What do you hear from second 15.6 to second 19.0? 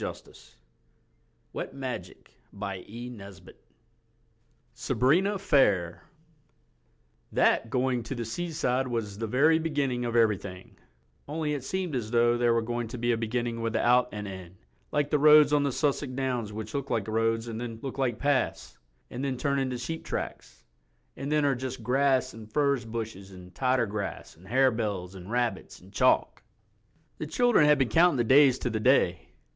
the Sussex downs which look like roads and then look like paths,